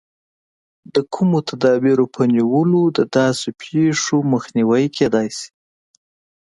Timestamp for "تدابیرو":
1.49-2.05